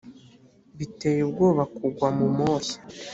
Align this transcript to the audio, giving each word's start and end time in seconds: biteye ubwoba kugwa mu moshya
biteye 0.77 1.19
ubwoba 1.27 1.63
kugwa 1.75 2.07
mu 2.17 2.27
moshya 2.37 2.77